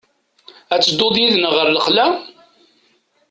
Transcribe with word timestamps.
Ad 0.73 0.81
tedduḍ 0.81 1.15
yid-neɣ 1.19 1.53
ɣer 1.55 1.67
lexla? 1.69 2.07